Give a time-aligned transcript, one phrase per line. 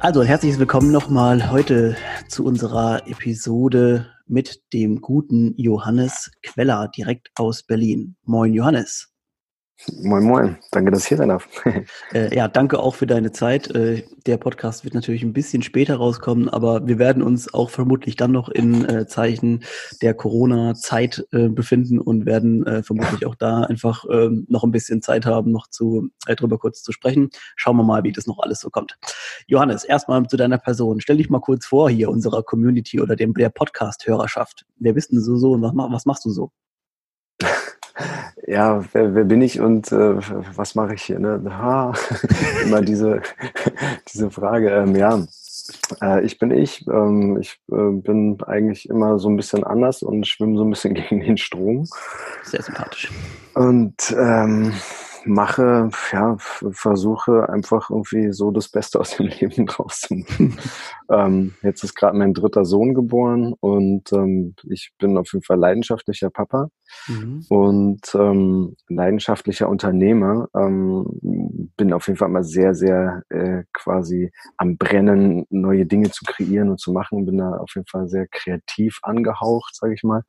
[0.00, 1.96] Also, herzliches Willkommen nochmal heute
[2.28, 8.14] zu unserer Episode mit dem guten Johannes Queller direkt aus Berlin.
[8.22, 9.12] Moin, Johannes.
[9.86, 10.58] Moin, moin.
[10.72, 11.48] Danke, dass ich hier sein darf.
[12.12, 13.70] äh, ja, danke auch für deine Zeit.
[13.70, 18.16] Äh, der Podcast wird natürlich ein bisschen später rauskommen, aber wir werden uns auch vermutlich
[18.16, 19.62] dann noch in äh, Zeichen
[20.02, 25.00] der Corona-Zeit äh, befinden und werden äh, vermutlich auch da einfach ähm, noch ein bisschen
[25.00, 27.30] Zeit haben, noch zu äh, drüber kurz zu sprechen.
[27.54, 28.98] Schauen wir mal, wie das noch alles so kommt.
[29.46, 31.00] Johannes, erstmal zu deiner Person.
[31.00, 34.66] Stell dich mal kurz vor hier unserer Community oder dem der Podcast-Hörerschaft.
[34.80, 36.50] Wer bist denn so so und was, was machst du so?
[38.48, 40.16] ja, wer, wer bin ich und äh,
[40.56, 41.18] was mache ich hier?
[41.18, 41.40] Ne?
[41.50, 41.92] Ha,
[42.64, 43.20] immer diese,
[44.12, 44.70] diese Frage.
[44.70, 45.22] Ähm, ja,
[46.02, 46.86] äh, ich bin ich.
[46.88, 50.94] Ähm, ich äh, bin eigentlich immer so ein bisschen anders und schwimme so ein bisschen
[51.08, 51.86] gegen den Strom.
[52.42, 53.10] Sehr sympathisch.
[53.54, 54.72] Und ähm,
[55.28, 60.58] mache, ja, versuche einfach irgendwie so das Beste aus dem Leben draus zu machen.
[61.10, 65.58] ähm, jetzt ist gerade mein dritter Sohn geboren und ähm, ich bin auf jeden Fall
[65.58, 66.70] leidenschaftlicher Papa
[67.06, 67.44] mhm.
[67.48, 70.48] und ähm, leidenschaftlicher Unternehmer.
[70.56, 76.24] Ähm, bin auf jeden Fall immer sehr, sehr äh, quasi am Brennen, neue Dinge zu
[76.24, 77.26] kreieren und zu machen.
[77.26, 80.22] Bin da auf jeden Fall sehr kreativ angehaucht, sage ich mal.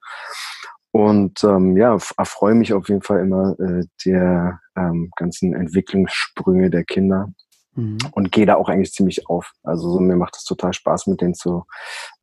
[0.92, 6.84] Und ähm, ja, erfreue mich auf jeden Fall immer äh, der ähm, ganzen Entwicklungssprünge der
[6.84, 7.32] Kinder
[7.76, 7.98] mhm.
[8.12, 9.52] und gehe da auch eigentlich ziemlich auf.
[9.64, 11.66] Also so, mir macht es total Spaß, mit denen zu,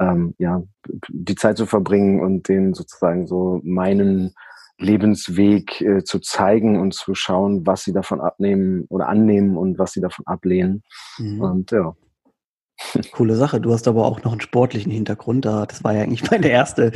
[0.01, 0.63] ähm, ja,
[1.09, 4.35] die Zeit zu verbringen und denen sozusagen so meinen
[4.79, 9.93] Lebensweg äh, zu zeigen und zu schauen, was sie davon abnehmen oder annehmen und was
[9.93, 10.83] sie davon ablehnen.
[11.19, 11.41] Mhm.
[11.41, 11.95] Und ja,
[13.13, 13.61] Coole Sache.
[13.61, 15.45] Du hast aber auch noch einen sportlichen Hintergrund.
[15.45, 16.93] Da, das war ja eigentlich meine erste,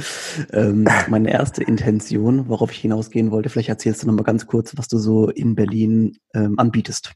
[0.52, 3.48] ähm, meine erste Intention, worauf ich hinausgehen wollte.
[3.48, 7.12] Vielleicht erzählst du noch mal ganz kurz, was du so in Berlin ähm, anbietest.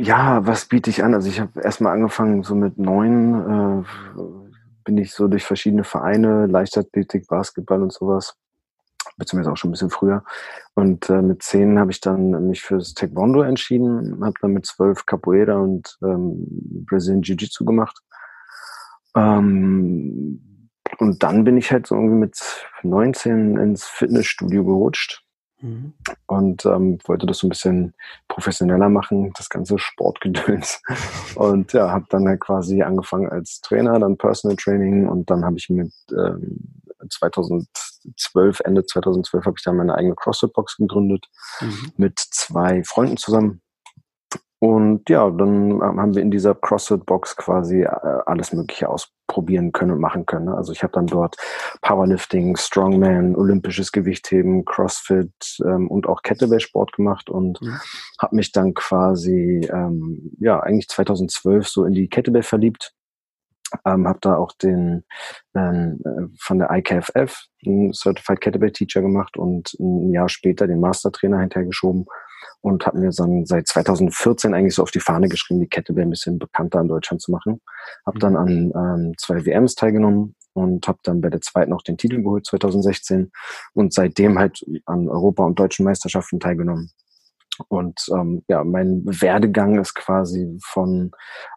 [0.00, 1.14] Ja, was biete ich an?
[1.14, 3.84] Also ich habe erstmal angefangen, so mit neun äh,
[4.84, 8.36] bin ich so durch verschiedene Vereine, Leichtathletik, Basketball und sowas
[9.16, 10.24] beziehungsweise auch schon ein bisschen früher.
[10.74, 15.06] Und äh, mit zehn habe ich dann mich fürs Taekwondo entschieden, habe dann mit zwölf
[15.06, 16.46] Capoeira und ähm,
[16.86, 17.98] Brazilian Jiu-Jitsu gemacht.
[19.16, 20.68] Ähm,
[20.98, 22.38] und dann bin ich halt so irgendwie mit
[22.82, 25.24] 19 ins Fitnessstudio gerutscht
[25.60, 25.94] mhm.
[26.26, 27.94] und ähm, wollte das so ein bisschen
[28.28, 30.82] professioneller machen, das ganze Sportgedöns.
[31.36, 35.56] und ja, habe dann halt quasi angefangen als Trainer, dann Personal Training und dann habe
[35.56, 36.58] ich mit ähm,
[38.16, 41.26] 2012, Ende 2012 habe ich dann meine eigene CrossFit-Box gegründet
[41.60, 41.92] mhm.
[41.96, 43.62] mit zwei Freunden zusammen.
[44.62, 47.88] Und ja, dann haben wir in dieser CrossFit-Box quasi äh,
[48.26, 50.50] alles Mögliche ausprobieren können und machen können.
[50.50, 51.34] Also ich habe dann dort
[51.80, 55.32] Powerlifting, Strongman, olympisches Gewichtheben, CrossFit
[55.64, 57.80] ähm, und auch Kettlebell-Sport gemacht und mhm.
[58.20, 62.94] habe mich dann quasi, ähm, ja, eigentlich 2012 so in die Kettlebell verliebt
[63.84, 65.04] ähm, habe da auch den
[65.54, 70.80] ähm, äh, von der IKFF einen Certified Kettlebell Teacher gemacht und ein Jahr später den
[70.80, 72.06] Mastertrainer hinterhergeschoben
[72.60, 76.10] und habe mir dann seit 2014 eigentlich so auf die Fahne geschrieben, die Kettlebell ein
[76.10, 77.60] bisschen bekannter in Deutschland zu machen.
[78.06, 81.98] Habe dann an ähm, zwei WMs teilgenommen und habe dann bei der zweiten auch den
[81.98, 83.30] Titel geholt 2016
[83.74, 86.90] und seitdem halt an Europa- und deutschen Meisterschaften teilgenommen.
[87.68, 91.10] Und ähm, ja, mein Werdegang ist quasi von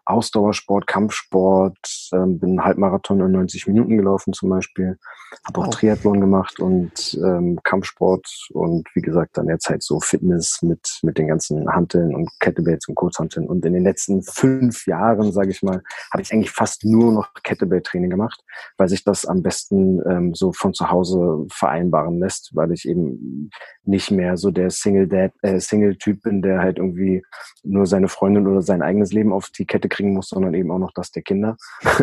[0.04, 4.98] Ausdauersport, Kampfsport, ähm, bin Halbmarathon in 90 Minuten gelaufen zum Beispiel,
[5.46, 11.00] habe auch Triathlon gemacht und ähm, Kampfsport und wie gesagt dann derzeit so Fitness mit
[11.02, 13.46] mit den ganzen Hanteln und Kettlebells und Kurzhanteln.
[13.46, 17.32] Und in den letzten fünf Jahren, sage ich mal, habe ich eigentlich fast nur noch
[17.42, 18.42] Kettlebell-Training gemacht,
[18.76, 23.50] weil sich das am besten ähm, so von zu Hause vereinbaren lässt, weil ich eben
[23.84, 27.22] nicht mehr so der Single Dad, äh, Single Typ bin, der halt irgendwie
[27.62, 30.78] nur seine Freundin oder sein eigenes Leben auf die Kette kriegen muss, sondern eben auch
[30.78, 31.56] noch das der Kinder.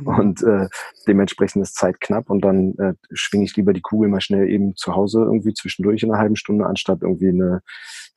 [0.00, 0.06] Mhm.
[0.06, 0.68] und äh,
[1.06, 4.76] dementsprechend ist Zeit knapp und dann äh, schwinge ich lieber die Kugel mal schnell eben
[4.76, 7.62] zu Hause irgendwie zwischendurch in einer halben Stunde, anstatt irgendwie eine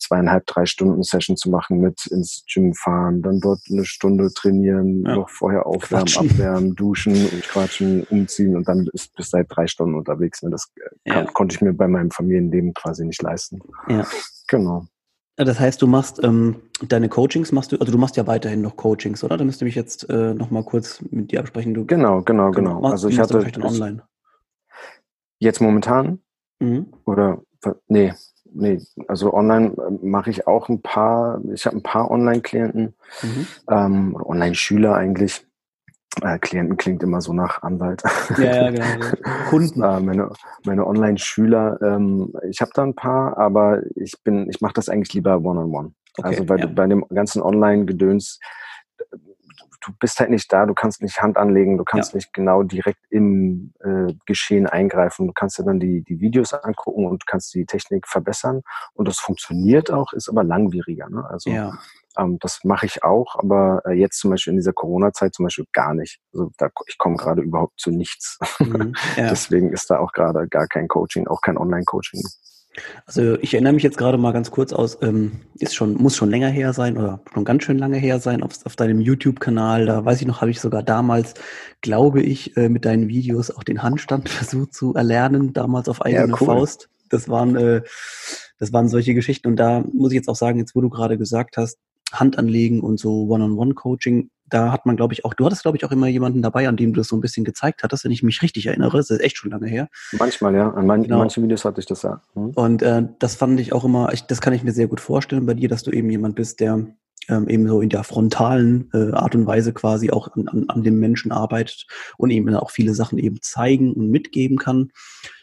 [0.03, 5.03] zweieinhalb, drei Stunden Session zu machen mit ins Gym fahren, dann dort eine Stunde trainieren,
[5.05, 5.15] ja.
[5.15, 6.29] noch vorher aufwärmen, quatschen.
[6.31, 10.41] abwärmen, duschen und quatschen, umziehen und dann ist bis seit drei Stunden unterwegs.
[10.41, 10.49] Ne?
[10.49, 10.71] Das
[11.05, 11.23] äh, ja.
[11.25, 13.59] konnte ich mir bei meinem Familienleben quasi nicht leisten.
[13.87, 14.05] Ja.
[14.47, 14.85] Genau.
[15.35, 16.57] Das heißt, du machst ähm,
[16.87, 19.37] deine Coachings, machst du, also du machst ja weiterhin noch Coachings, oder?
[19.37, 21.73] Da müsste ich jetzt äh, noch mal kurz mit dir absprechen.
[21.73, 22.83] Du, genau, genau, genau.
[22.83, 24.03] also ich hatte dann online.
[25.39, 26.19] Jetzt momentan?
[26.59, 26.93] Mhm.
[27.05, 27.41] Oder
[27.87, 28.13] nee,
[28.53, 32.93] nee, also online äh, mache ich auch ein paar, ich habe ein paar Online-Klienten,
[33.23, 33.47] mhm.
[33.69, 35.45] ähm, Online-Schüler eigentlich.
[36.21, 38.03] Äh, Klienten klingt immer so nach Anwalt.
[38.37, 38.85] Ja, ja genau.
[39.49, 39.81] Kunden.
[39.81, 40.29] äh, meine
[40.65, 45.13] meine Online-Schüler, ähm, ich habe da ein paar, aber ich bin, ich mache das eigentlich
[45.13, 45.67] lieber one-on-one.
[45.67, 45.93] -on -one.
[46.17, 46.65] Okay, also weil ja.
[46.67, 48.39] bei dem ganzen Online-Gedöns
[49.83, 52.17] du bist halt nicht da, du kannst nicht Hand anlegen, du kannst ja.
[52.17, 55.27] nicht genau direkt im äh, Geschehen eingreifen.
[55.27, 58.61] Du kannst dir dann die, die Videos angucken und kannst die Technik verbessern.
[58.93, 61.09] Und das funktioniert auch, ist aber langwieriger.
[61.09, 61.25] Ne?
[61.29, 61.77] Also ja.
[62.17, 65.65] ähm, das mache ich auch, aber äh, jetzt zum Beispiel in dieser Corona-Zeit zum Beispiel
[65.73, 66.19] gar nicht.
[66.33, 68.39] Also da, ich komme gerade überhaupt zu nichts.
[68.59, 69.29] Mhm, ja.
[69.29, 72.21] Deswegen ist da auch gerade gar kein Coaching, auch kein Online-Coaching.
[73.05, 76.29] Also ich erinnere mich jetzt gerade mal ganz kurz aus, ähm, ist schon, muss schon
[76.29, 79.85] länger her sein oder schon ganz schön lange her sein auf, auf deinem YouTube-Kanal.
[79.85, 81.33] Da weiß ich noch, habe ich sogar damals,
[81.81, 86.27] glaube ich, äh, mit deinen Videos auch den Handstand versucht zu erlernen, damals auf eigene
[86.27, 86.47] ja, cool.
[86.47, 86.89] Faust.
[87.09, 87.81] Das waren, äh,
[88.59, 89.47] das waren solche Geschichten.
[89.47, 91.77] Und da muss ich jetzt auch sagen, jetzt wo du gerade gesagt hast,
[92.11, 95.85] Hand anlegen und so One-on-One-Coaching, da hat man, glaube ich, auch, du hattest, glaube ich,
[95.85, 98.21] auch immer jemanden dabei, an dem du das so ein bisschen gezeigt hattest, wenn ich
[98.21, 98.97] mich richtig erinnere.
[98.97, 99.89] Das ist echt schon lange her.
[100.11, 100.69] Manchmal, ja.
[100.69, 101.17] An man, genau.
[101.17, 102.21] manchen Videos hatte ich das ja.
[102.35, 102.51] Mhm.
[102.51, 105.47] Und äh, das fand ich auch immer, ich, das kann ich mir sehr gut vorstellen
[105.47, 106.85] bei dir, dass du eben jemand bist, der
[107.29, 110.83] ähm, eben so in der frontalen äh, Art und Weise quasi auch an, an, an
[110.83, 114.91] dem Menschen arbeitet und eben auch viele Sachen eben zeigen und mitgeben kann.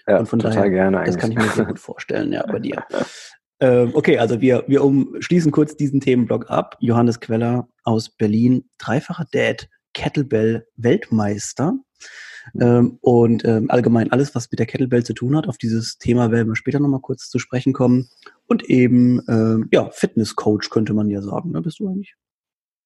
[0.07, 1.17] Ja, und von total daher, gerne eigentlich.
[1.17, 2.85] Das kann ich mir sehr gut vorstellen, ja, bei dir.
[3.61, 6.77] Ähm, okay, also wir, wir umschließen kurz diesen Themenblock ab.
[6.81, 11.75] Johannes Queller aus Berlin, dreifacher Dad, Kettlebell-Weltmeister.
[12.59, 15.47] Ähm, und ähm, allgemein alles, was mit der Kettlebell zu tun hat.
[15.47, 18.09] Auf dieses Thema werden wir später nochmal kurz zu sprechen kommen.
[18.47, 21.51] Und eben, ähm, ja, Fitness-Coach könnte man ja sagen.
[21.51, 21.61] Ne?
[21.61, 22.15] Bist du eigentlich?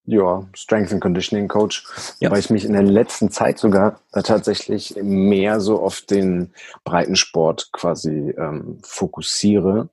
[0.07, 1.87] Ja, Strength and Conditioning Coach,
[2.21, 2.31] ja.
[2.31, 6.51] weil ich mich in der letzten Zeit sogar tatsächlich mehr so auf den
[6.85, 9.89] Breitensport quasi ähm, fokussiere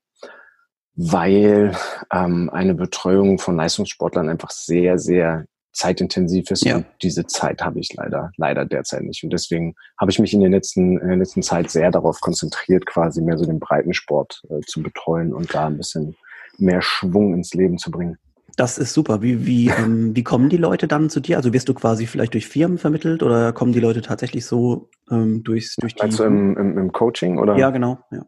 [0.96, 1.76] weil
[2.12, 6.78] ähm, eine Betreuung von Leistungssportlern einfach sehr, sehr zeitintensiv ist ja.
[6.78, 9.24] und diese Zeit habe ich leider, leider derzeit nicht.
[9.24, 12.86] Und deswegen habe ich mich in, den letzten, in der letzten Zeit sehr darauf konzentriert,
[12.86, 16.16] quasi mehr so den Breitensport äh, zu betreuen und da ein bisschen
[16.58, 18.18] mehr Schwung ins Leben zu bringen.
[18.58, 19.22] Das ist super.
[19.22, 21.38] Wie, wie, ähm, wie kommen die Leute dann zu dir?
[21.38, 25.42] Also wirst du quasi vielleicht durch Firmen vermittelt oder kommen die Leute tatsächlich so ähm,
[25.44, 26.02] durchs, durch die...
[26.02, 27.58] Also im, im, im Coaching oder?
[27.58, 28.00] Ja, genau.
[28.12, 28.26] Ja.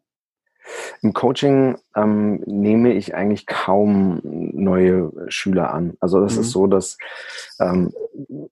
[1.01, 5.95] Im Coaching ähm, nehme ich eigentlich kaum neue Schüler an.
[6.00, 6.42] Also das mhm.
[6.42, 6.98] ist so, dass
[7.60, 7.92] ähm,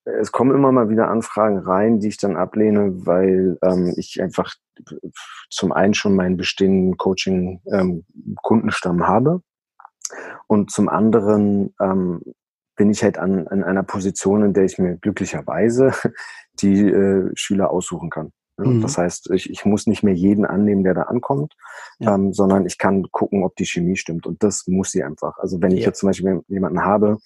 [0.03, 4.53] es kommen immer mal wieder Anfragen rein, die ich dann ablehne, weil ähm, ich einfach
[5.49, 9.41] zum einen schon meinen bestehenden Coaching-Kundenstamm ähm, habe
[10.47, 12.21] und zum anderen ähm,
[12.75, 15.93] bin ich halt an, an einer Position, in der ich mir glücklicherweise
[16.61, 18.31] die äh, Schüler aussuchen kann.
[18.69, 18.81] Mhm.
[18.81, 21.55] Das heißt, ich, ich muss nicht mehr jeden annehmen, der da ankommt,
[21.99, 22.15] ja.
[22.15, 24.25] ähm, sondern ich kann gucken, ob die Chemie stimmt.
[24.25, 25.37] Und das muss sie einfach.
[25.37, 25.87] Also wenn ich ja.
[25.87, 27.17] jetzt zum Beispiel jemanden habe,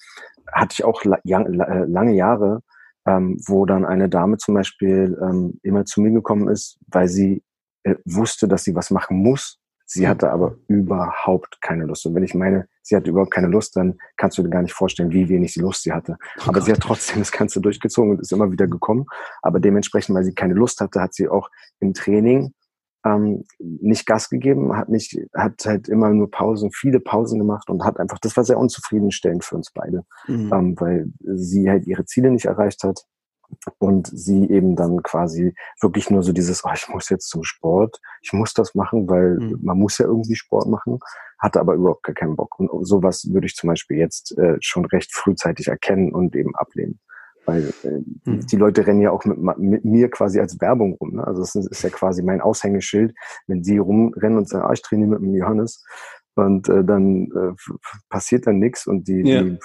[0.52, 2.62] hatte ich auch äh, lange Jahre,
[3.08, 7.44] ähm, wo dann eine Dame zum Beispiel ähm, immer zu mir gekommen ist, weil sie
[7.84, 12.06] äh, wusste, dass sie was machen muss, Sie hatte aber überhaupt keine Lust.
[12.06, 14.74] Und wenn ich meine, sie hatte überhaupt keine Lust, dann kannst du dir gar nicht
[14.74, 16.18] vorstellen, wie wenig sie Lust sie hatte.
[16.40, 16.66] Oh aber Gott.
[16.66, 19.06] sie hat trotzdem das Ganze durchgezogen und ist immer wieder gekommen.
[19.44, 21.50] Aber dementsprechend, weil sie keine Lust hatte, hat sie auch
[21.80, 22.54] im Training
[23.06, 27.86] ähm, nicht Gas gegeben, hat nicht, hat halt immer nur Pausen, viele Pausen gemacht und
[27.86, 30.52] hat einfach, das war sehr unzufriedenstellend für uns beide, mhm.
[30.52, 33.06] ähm, weil sie halt ihre Ziele nicht erreicht hat
[33.80, 38.00] und sie eben dann quasi wirklich nur so dieses, oh, ich muss jetzt zum Sport,
[38.22, 39.60] ich muss das machen, weil mhm.
[39.62, 41.00] man muss ja irgendwie Sport machen,
[41.40, 42.60] hatte aber überhaupt gar keinen Bock.
[42.60, 47.00] Und sowas würde ich zum Beispiel jetzt äh, schon recht frühzeitig erkennen und eben ablehnen.
[47.46, 48.48] Weil äh, mhm.
[48.48, 51.16] die Leute rennen ja auch mit, mit mir quasi als Werbung rum.
[51.16, 51.28] Ne?
[51.28, 53.16] Also es ist ja quasi mein Aushängeschild,
[53.48, 55.84] wenn sie rumrennen und sagen, ah, ich trainiere mit dem Johannes
[56.36, 57.78] und äh, dann äh,
[58.10, 59.44] passiert dann nichts und die, ja.
[59.44, 59.58] die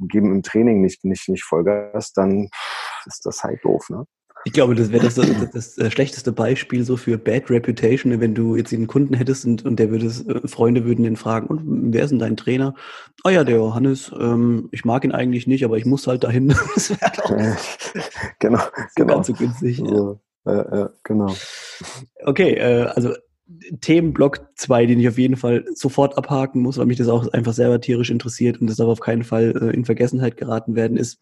[0.00, 2.48] geben im Training nicht, nicht, nicht Vollgas, dann
[3.06, 4.04] ist das halt doof, ne?
[4.44, 8.34] Ich glaube, das wäre das, das, das, äh, schlechteste Beispiel so für Bad Reputation, wenn
[8.34, 11.92] du jetzt einen Kunden hättest und, und der würde, äh, Freunde würden den fragen, und
[11.92, 12.74] wer ist denn dein Trainer?
[13.24, 16.48] Ah ja, der Johannes, ähm, ich mag ihn eigentlich nicht, aber ich muss halt dahin.
[16.74, 17.30] das wäre doch
[18.38, 18.62] genau,
[18.94, 19.14] genau.
[19.14, 19.78] ganz so günstig.
[19.78, 20.52] So, ja.
[20.52, 21.34] Äh, äh, genau.
[22.24, 23.14] Okay, äh, also
[23.80, 27.54] Themenblock 2, den ich auf jeden Fall sofort abhaken muss, weil mich das auch einfach
[27.54, 31.18] selber tierisch interessiert und das darf auf keinen Fall äh, in Vergessenheit geraten werden, ist,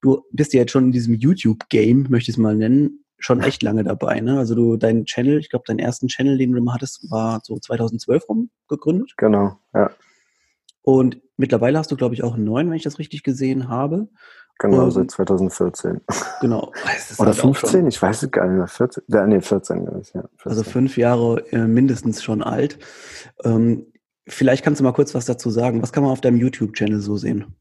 [0.00, 3.62] du bist ja jetzt schon in diesem YouTube-Game, möchte ich es mal nennen, schon echt
[3.62, 4.20] lange dabei.
[4.20, 4.38] Ne?
[4.38, 7.58] Also du, dein Channel, ich glaube, deinen ersten Channel, den du mal hattest, war so
[7.58, 9.12] 2012 rum gegründet.
[9.16, 9.90] Genau, ja.
[10.82, 14.08] Und mittlerweile hast du, glaube ich, auch einen neuen, wenn ich das richtig gesehen habe.
[14.58, 16.00] Genau, um, seit 2014.
[16.40, 16.72] Genau.
[17.18, 18.68] Oder halt 15, ich weiß es gar nicht mehr.
[18.68, 20.22] 14, ja, nee, 14, ja, 14.
[20.44, 22.78] Also fünf Jahre äh, mindestens schon alt.
[23.44, 23.86] Ähm,
[24.26, 25.82] vielleicht kannst du mal kurz was dazu sagen.
[25.82, 27.54] Was kann man auf deinem YouTube-Channel so sehen?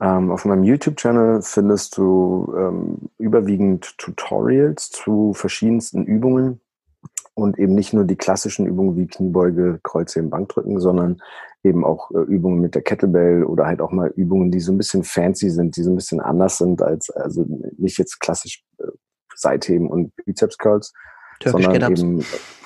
[0.00, 6.60] Ähm, auf meinem YouTube-Channel findest du ähm, überwiegend Tutorials zu verschiedensten Übungen
[7.38, 11.20] und eben nicht nur die klassischen Übungen wie Kniebeuge, Kreuzheben, Bankdrücken, sondern
[11.62, 14.78] eben auch äh, Übungen mit der Kettlebell oder halt auch mal Übungen, die so ein
[14.78, 18.86] bisschen fancy sind, die so ein bisschen anders sind als, also nicht jetzt klassisch äh,
[19.34, 20.92] Seitheben und Bizeps Curls,
[21.40, 22.24] Turkish sondern eben,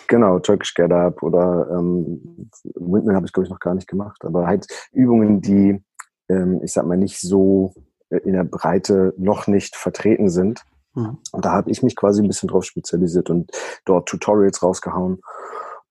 [0.08, 4.24] genau, Turkish Get Up oder ähm, Windmill habe ich glaube ich noch gar nicht gemacht,
[4.24, 5.82] aber halt Übungen, die,
[6.28, 7.74] ähm, ich sag mal, nicht so
[8.08, 10.62] äh, in der Breite noch nicht vertreten sind.
[10.94, 11.18] Mhm.
[11.32, 13.50] Und da habe ich mich quasi ein bisschen drauf spezialisiert und
[13.84, 15.20] dort Tutorials rausgehauen.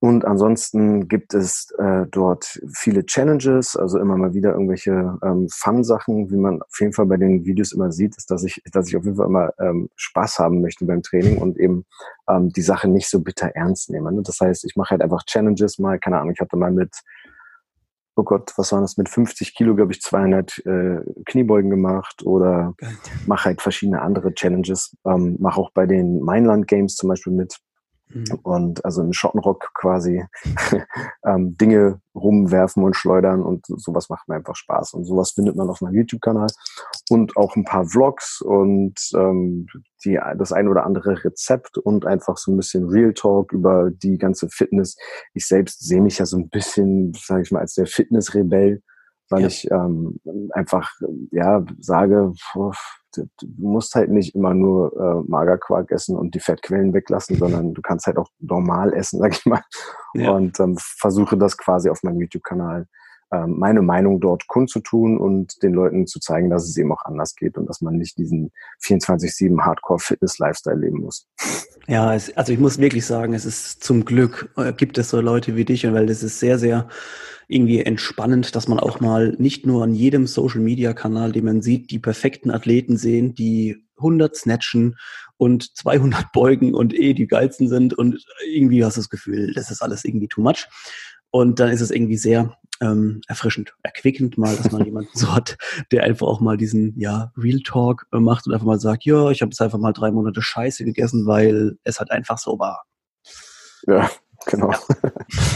[0.04, 6.32] Und ansonsten gibt es äh, dort viele Challenges, also immer mal wieder irgendwelche ähm, Fun-Sachen,
[6.32, 8.98] wie man auf jeden Fall bei den Videos immer sieht, ist, dass ich, dass ich
[8.98, 11.86] auf jeden Fall immer ähm, Spaß haben möchte beim Training und eben
[12.28, 14.12] ähm, die Sache nicht so bitter ernst nehme.
[14.12, 14.24] Ne?
[14.24, 16.96] Das heißt, ich mache halt einfach Challenges mal, keine Ahnung, ich hatte mal mit,
[18.16, 22.74] oh Gott, was war das, mit 50 Kilo, glaube ich, 200 äh, Kniebeugen gemacht oder
[23.26, 27.58] mache halt verschiedene andere Challenges, ähm, mache auch bei den Mainland Games zum Beispiel mit
[28.14, 28.40] Mhm.
[28.44, 30.26] Und also im Schottenrock quasi
[31.26, 34.94] ähm, Dinge rumwerfen und schleudern und sowas macht mir einfach Spaß.
[34.94, 36.48] Und sowas findet man auf meinem YouTube-Kanal
[37.10, 39.68] und auch ein paar Vlogs und ähm,
[40.04, 44.18] die, das ein oder andere Rezept und einfach so ein bisschen Real Talk über die
[44.18, 44.98] ganze Fitness.
[45.34, 48.82] Ich selbst sehe mich ja so ein bisschen, sage ich mal, als der Fitness-Rebell,
[49.32, 49.48] weil ja.
[49.48, 50.20] ich ähm,
[50.52, 50.92] einfach
[51.32, 52.34] ja sage,
[53.14, 57.82] du musst halt nicht immer nur äh, Magerquark essen und die Fettquellen weglassen, sondern du
[57.82, 59.62] kannst halt auch normal essen, sag ich mal.
[60.14, 60.32] Ja.
[60.32, 62.88] Und ähm, versuche das quasi auf meinem YouTube-Kanal
[63.32, 67.58] meine Meinung dort kundzutun und den Leuten zu zeigen, dass es eben auch anders geht
[67.58, 68.52] und dass man nicht diesen
[68.84, 71.28] 24-7 Hardcore-Fitness-Lifestyle leben muss.
[71.88, 75.20] Ja, es, also ich muss wirklich sagen, es ist zum Glück, äh, gibt es so
[75.22, 76.88] Leute wie dich, weil das ist sehr, sehr
[77.48, 81.62] irgendwie entspannend, dass man auch mal nicht nur an jedem Social Media Kanal, den man
[81.62, 84.96] sieht, die perfekten Athleten sehen, die 100 snatchen
[85.38, 89.72] und 200 beugen und eh die geilsten sind und irgendwie hast du das Gefühl, das
[89.72, 90.68] ist alles irgendwie too much.
[91.32, 95.58] Und dann ist es irgendwie sehr ähm, erfrischend, erquickend mal, dass man jemanden so hat,
[95.92, 99.30] der einfach auch mal diesen ja Real Talk äh, macht und einfach mal sagt, ja,
[99.30, 102.84] ich habe jetzt einfach mal drei Monate Scheiße gegessen, weil es halt einfach so war.
[103.88, 104.10] Ja,
[104.46, 104.72] genau.
[104.72, 104.80] Ja.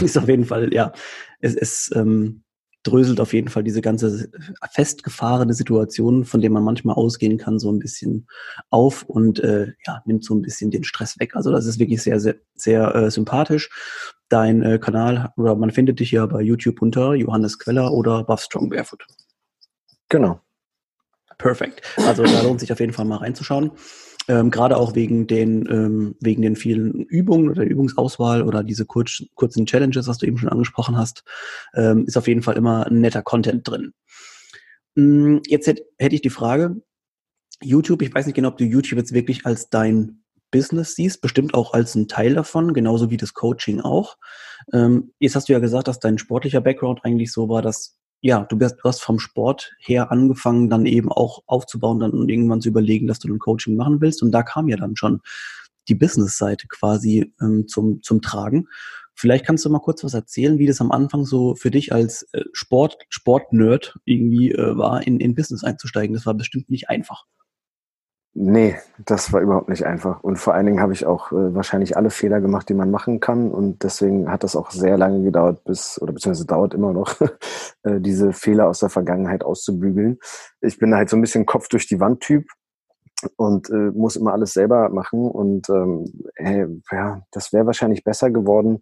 [0.00, 0.92] Ist auf jeden Fall, ja,
[1.40, 2.42] es, es ähm,
[2.86, 4.30] dröselt auf jeden Fall diese ganze
[4.70, 8.26] festgefahrene Situation, von der man manchmal ausgehen kann, so ein bisschen
[8.70, 11.34] auf und äh, ja, nimmt so ein bisschen den Stress weg.
[11.34, 13.70] Also das ist wirklich sehr, sehr, sehr äh, sympathisch.
[14.28, 18.42] Dein äh, Kanal, oder man findet dich ja bei YouTube unter Johannes Queller oder Buff
[18.42, 19.06] Strong Barefoot.
[20.08, 20.40] Genau.
[21.38, 21.82] Perfekt.
[21.98, 23.72] Also da lohnt sich auf jeden Fall mal reinzuschauen.
[24.28, 29.22] Ähm, Gerade auch wegen den, ähm, wegen den vielen Übungen oder Übungsauswahl oder diese kurz,
[29.34, 31.22] kurzen Challenges, was du eben schon angesprochen hast,
[31.74, 33.92] ähm, ist auf jeden Fall immer ein netter Content drin.
[34.96, 36.82] Mm, jetzt hätte hätt ich die Frage,
[37.62, 41.54] YouTube, ich weiß nicht genau, ob du YouTube jetzt wirklich als dein Business siehst, bestimmt
[41.54, 44.16] auch als ein Teil davon, genauso wie das Coaching auch.
[44.72, 48.44] Ähm, jetzt hast du ja gesagt, dass dein sportlicher Background eigentlich so war, dass ja,
[48.44, 52.60] du, bist, du hast vom Sport her angefangen, dann eben auch aufzubauen dann und irgendwann
[52.60, 54.22] zu überlegen, dass du ein Coaching machen willst.
[54.22, 55.20] Und da kam ja dann schon
[55.88, 58.68] die Business-Seite quasi ähm, zum, zum Tragen.
[59.14, 62.26] Vielleicht kannst du mal kurz was erzählen, wie das am Anfang so für dich als
[62.32, 66.14] äh, Sport, Sport-Nerd irgendwie äh, war, in, in Business einzusteigen.
[66.14, 67.24] Das war bestimmt nicht einfach.
[68.38, 70.22] Nee, das war überhaupt nicht einfach.
[70.22, 73.18] Und vor allen Dingen habe ich auch äh, wahrscheinlich alle Fehler gemacht, die man machen
[73.18, 73.50] kann.
[73.50, 77.14] Und deswegen hat das auch sehr lange gedauert, bis, oder beziehungsweise dauert immer noch,
[77.84, 80.18] äh, diese Fehler aus der Vergangenheit auszubügeln.
[80.60, 82.44] Ich bin halt so ein bisschen Kopf durch die Wand Typ
[83.36, 85.30] und äh, muss immer alles selber machen.
[85.30, 88.80] Und ähm, hey, ja, das wäre wahrscheinlich besser geworden,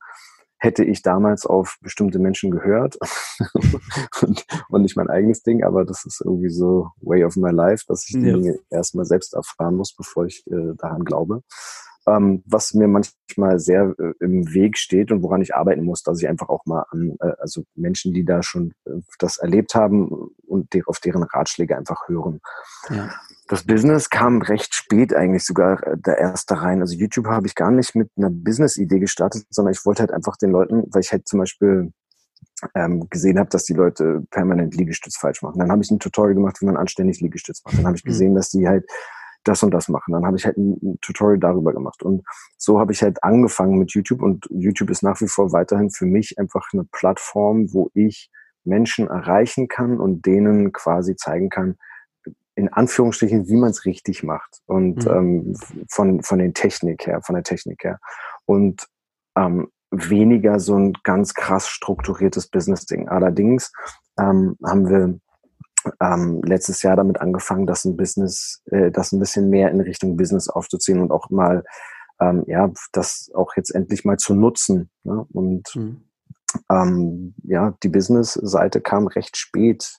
[0.59, 2.97] hätte ich damals auf bestimmte Menschen gehört
[4.23, 7.85] und, und, nicht mein eigenes Ding, aber das ist irgendwie so way of my life,
[7.87, 8.33] dass ich ja.
[8.33, 11.43] Dinge erstmal selbst erfahren muss, bevor ich äh, daran glaube.
[12.07, 16.21] Ähm, was mir manchmal sehr äh, im Weg steht und woran ich arbeiten muss, dass
[16.21, 20.11] ich einfach auch mal an, äh, also Menschen, die da schon äh, das erlebt haben
[20.47, 22.41] und die, auf deren Ratschläge einfach hören.
[22.91, 23.11] Ja
[23.49, 26.81] das Business kam recht spät eigentlich sogar äh, der erste rein.
[26.81, 30.37] Also YouTube habe ich gar nicht mit einer Business-Idee gestartet, sondern ich wollte halt einfach
[30.37, 31.93] den Leuten, weil ich halt zum Beispiel
[32.75, 35.59] ähm, gesehen habe, dass die Leute permanent Liegestütz falsch machen.
[35.59, 37.77] Dann habe ich ein Tutorial gemacht, wie man anständig Liegestütz macht.
[37.77, 38.09] Dann habe ich mhm.
[38.09, 38.87] gesehen, dass die halt
[39.45, 40.13] das und das machen.
[40.13, 42.03] Dann habe ich halt ein Tutorial darüber gemacht.
[42.03, 42.23] Und
[42.57, 44.23] so habe ich halt angefangen mit YouTube.
[44.23, 48.31] Und YouTube ist nach wie vor weiterhin für mich einfach eine Plattform, wo ich
[48.65, 51.77] Menschen erreichen kann und denen quasi zeigen kann,
[52.57, 55.11] in Anführungsstrichen, wie man es richtig macht und mhm.
[55.11, 55.57] ähm,
[55.91, 57.99] von, von den Technik her, von der Technik her.
[58.47, 58.87] Und
[59.37, 63.09] ähm, weniger so ein ganz krass strukturiertes Business-Ding.
[63.09, 63.73] Allerdings
[64.19, 65.19] ähm, haben wir
[66.01, 70.17] ähm, letztes Jahr damit angefangen, das ein Business, äh, das ein bisschen mehr in Richtung
[70.17, 71.65] Business aufzuziehen und auch mal,
[72.21, 74.91] ähm, ja, das auch jetzt endlich mal zu nutzen.
[75.03, 75.27] Ne?
[75.33, 76.05] Und mhm.
[76.71, 79.99] ähm, ja, die Business-Seite kam recht spät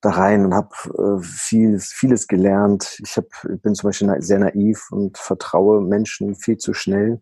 [0.00, 2.98] da rein und habe äh, vieles, vieles gelernt.
[3.04, 3.24] Ich hab,
[3.62, 7.20] bin zum Beispiel sehr naiv und vertraue Menschen viel zu schnell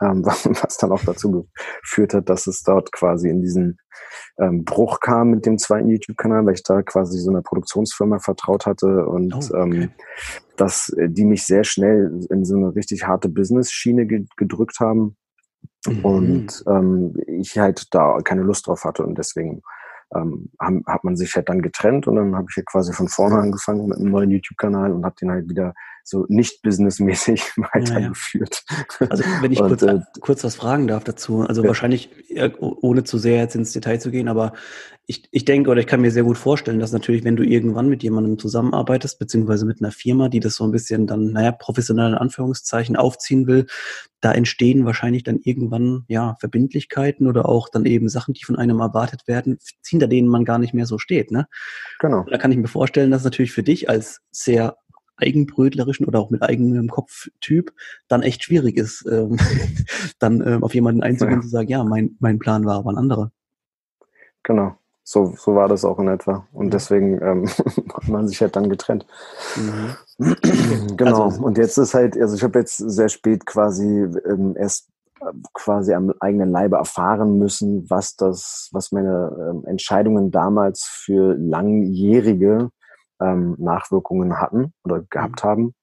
[0.00, 0.24] ähm,
[0.62, 1.48] was dann auch dazu
[1.82, 3.78] geführt hat, dass es dort quasi in diesen
[4.38, 8.66] ähm, Bruch kam mit dem zweiten YouTube-Kanal, weil ich da quasi so einer Produktionsfirma vertraut
[8.66, 9.82] hatte und oh, okay.
[9.82, 9.90] ähm,
[10.56, 15.16] dass äh, die mich sehr schnell in so eine richtig harte Business-Schiene ge gedrückt haben
[15.86, 16.04] mhm.
[16.04, 19.62] und ähm, ich halt da keine Lust drauf hatte und deswegen
[20.14, 23.08] ähm, haben, hat man sich halt dann getrennt und dann habe ich ja quasi von
[23.08, 28.64] vorne angefangen mit einem neuen YouTube-Kanal und habe den halt wieder so nicht businessmäßig weitergeführt.
[29.00, 29.10] Ja, ja.
[29.10, 31.68] Also wenn ich und, kurz, äh, kurz was fragen darf dazu, also ja.
[31.68, 32.10] wahrscheinlich
[32.58, 34.52] ohne zu sehr jetzt ins Detail zu gehen, aber
[35.06, 37.88] ich, ich denke oder ich kann mir sehr gut vorstellen, dass natürlich, wenn du irgendwann
[37.88, 42.12] mit jemandem zusammenarbeitest, beziehungsweise mit einer Firma, die das so ein bisschen dann, naja, professionell
[42.12, 43.66] in Anführungszeichen aufziehen will,
[44.20, 48.80] da entstehen wahrscheinlich dann irgendwann, ja, Verbindlichkeiten oder auch dann eben Sachen, die von einem
[48.80, 49.58] erwartet werden,
[49.94, 51.46] hinter denen man gar nicht mehr so steht, ne?
[52.00, 52.24] Genau.
[52.28, 54.76] Da kann ich mir vorstellen, dass natürlich für dich als sehr
[55.16, 57.72] eigenbrötlerischen oder auch mit eigenem Kopftyp
[58.08, 59.38] dann echt schwierig ist, ähm,
[60.18, 61.36] dann ähm, auf jemanden einzugehen ja.
[61.38, 63.30] und zu sagen, ja, mein, mein Plan war aber ein anderer.
[64.42, 64.76] Genau.
[65.06, 66.46] So, so war das auch in etwa.
[66.52, 67.46] Und deswegen ähm,
[67.94, 69.06] hat man sich halt dann getrennt.
[69.56, 69.94] Mhm.
[70.96, 71.24] genau.
[71.24, 74.88] Also, und jetzt ist halt, also ich habe jetzt sehr spät quasi ähm, erst
[75.52, 82.70] quasi am eigenen Leibe erfahren müssen, was das, was meine ähm, Entscheidungen damals für langjährige
[83.20, 85.48] ähm, Nachwirkungen hatten oder gehabt mhm.
[85.48, 85.74] haben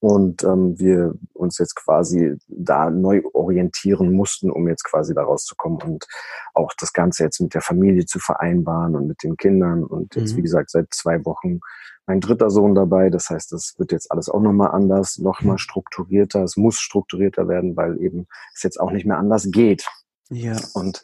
[0.00, 5.80] und ähm, wir uns jetzt quasi da neu orientieren mussten, um jetzt quasi da rauszukommen
[5.82, 6.06] und
[6.54, 10.32] auch das Ganze jetzt mit der Familie zu vereinbaren und mit den Kindern und jetzt,
[10.32, 10.38] mhm.
[10.38, 11.60] wie gesagt, seit zwei Wochen
[12.06, 13.08] mein dritter Sohn dabei.
[13.08, 15.58] Das heißt, das wird jetzt alles auch nochmal anders, nochmal mhm.
[15.58, 16.42] strukturierter.
[16.42, 19.86] Es muss strukturierter werden, weil eben es jetzt auch nicht mehr anders geht.
[20.30, 20.56] Ja.
[20.74, 21.02] Und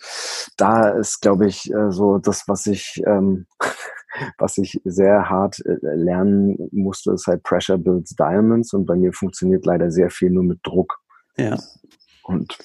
[0.57, 3.47] da ist, glaube ich, äh, so das, was ich ähm,
[4.39, 9.13] was ich sehr hart äh, lernen musste, ist halt Pressure builds Diamonds und bei mir
[9.13, 10.99] funktioniert leider sehr viel nur mit Druck.
[11.37, 11.59] Ja.
[12.25, 12.57] Und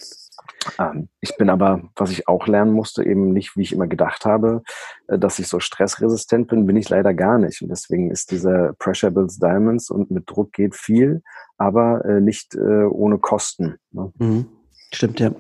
[0.79, 4.25] ähm, ich bin aber, was ich auch lernen musste, eben nicht, wie ich immer gedacht
[4.25, 4.63] habe,
[5.07, 7.61] äh, dass ich so stressresistent bin, bin ich leider gar nicht.
[7.61, 11.21] Und deswegen ist dieser Pressure builds Diamonds und mit Druck geht viel,
[11.57, 13.75] aber äh, nicht äh, ohne Kosten.
[13.91, 14.11] Ne?
[14.17, 14.45] Mhm.
[14.93, 15.31] Stimmt, ja.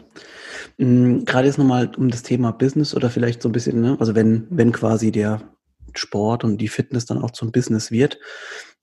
[0.77, 3.97] Mhm, gerade jetzt nochmal um das Thema Business oder vielleicht so ein bisschen, ne?
[3.99, 5.41] also wenn, wenn quasi der
[5.99, 8.19] Sport und die Fitness dann auch zum Business wird.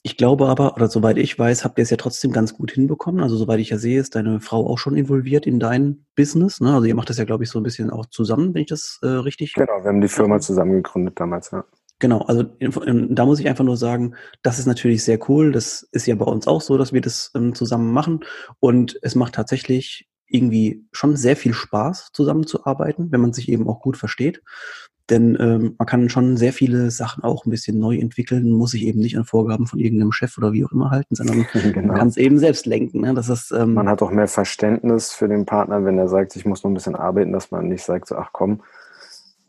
[0.02, 3.20] Ich glaube aber, oder soweit ich weiß, habt ihr es ja trotzdem ganz gut hinbekommen.
[3.22, 6.60] Also soweit ich ja sehe, ist deine Frau auch schon involviert in dein Business.
[6.60, 6.72] Ne?
[6.72, 9.00] Also ihr macht das ja, glaube ich, so ein bisschen auch zusammen, wenn ich das
[9.02, 9.54] äh, richtig.
[9.54, 11.64] Genau, wir haben die Firma zusammen gegründet damals, ja.
[12.00, 15.50] Genau, also da muss ich einfach nur sagen, das ist natürlich sehr cool.
[15.50, 18.20] Das ist ja bei uns auch so, dass wir das ähm, zusammen machen.
[18.60, 23.80] Und es macht tatsächlich irgendwie schon sehr viel Spaß, zusammenzuarbeiten, wenn man sich eben auch
[23.80, 24.42] gut versteht.
[25.10, 28.84] Denn ähm, man kann schon sehr viele Sachen auch ein bisschen neu entwickeln, muss sich
[28.84, 31.88] eben nicht an Vorgaben von irgendeinem Chef oder wie auch immer halten, sondern genau.
[31.88, 33.00] man kann es eben selbst lenken.
[33.00, 33.14] Ne?
[33.14, 36.44] Das ist, ähm, man hat auch mehr Verständnis für den Partner, wenn er sagt, ich
[36.44, 38.62] muss noch ein bisschen arbeiten, dass man nicht sagt, so, ach komm,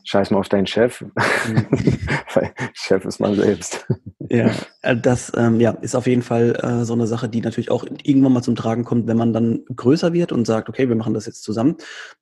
[0.06, 1.12] scheiß mal auf deinen Chef, mhm.
[2.34, 3.86] weil Chef ist man selbst.
[4.30, 4.52] Ja,
[4.84, 7.84] äh, das ähm, ja, ist auf jeden Fall äh, so eine Sache, die natürlich auch
[8.04, 11.16] irgendwann mal zum Tragen kommt, wenn man dann größer wird und sagt, okay, wir machen
[11.16, 11.78] das jetzt zusammen.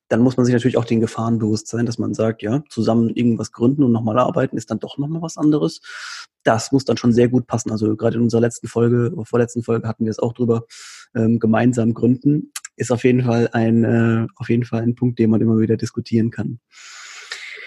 [0.08, 3.10] Dann muss man sich natürlich auch den Gefahren bewusst sein, dass man sagt, ja, zusammen
[3.10, 5.82] irgendwas gründen und nochmal arbeiten ist dann doch nochmal was anderes.
[6.44, 7.70] Das muss dann schon sehr gut passen.
[7.70, 10.64] Also gerade in unserer letzten Folge, vorletzten Folge hatten wir es auch drüber,
[11.14, 15.28] ähm, gemeinsam gründen, ist auf jeden Fall ein, äh, auf jeden Fall ein Punkt, den
[15.28, 16.58] man immer wieder diskutieren kann.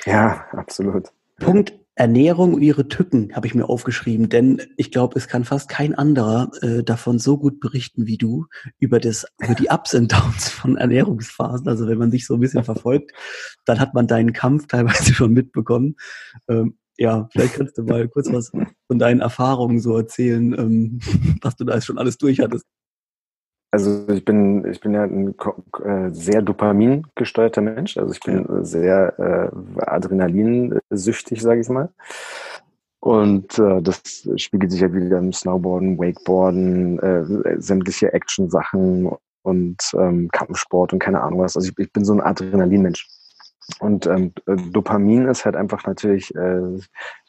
[0.06, 1.10] Ja, absolut.
[1.38, 5.70] Punkt Ernährung und ihre Tücken habe ich mir aufgeschrieben, denn ich glaube, es kann fast
[5.70, 8.48] kein anderer äh, davon so gut berichten wie du
[8.80, 11.68] über das über die Ups und Downs von Ernährungsphasen.
[11.68, 13.12] Also wenn man dich so ein bisschen verfolgt,
[13.66, 15.96] dann hat man deinen Kampf teilweise schon mitbekommen.
[16.50, 18.52] Ähm, ja, vielleicht kannst du mal kurz was
[18.88, 21.00] von deinen Erfahrungen so erzählen, ähm,
[21.44, 22.66] was du da schon alles durch hattest.
[23.72, 25.34] Also ich bin, ich bin ja ein
[25.84, 27.98] äh, sehr dopamingesteuerter Mensch.
[27.98, 28.64] Also ich bin ja.
[28.64, 31.90] sehr äh, adrenalinsüchtig, sage ich mal.
[33.00, 39.10] Und äh, das spiegelt sich ja wieder im Snowboarden, Wakeboarden, äh, sämtliche Action-Sachen
[39.44, 41.56] und ähm, Kampfsport und keine Ahnung was.
[41.56, 43.08] Also ich, ich bin so ein Adrenalinmensch.
[43.80, 46.80] Und ähm, Dopamin ist halt einfach natürlich, äh,